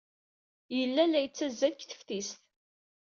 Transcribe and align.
Yella 0.77 1.03
la 1.05 1.19
yettazzal 1.21 1.73
deg 1.75 1.81
teftist. 1.85 2.39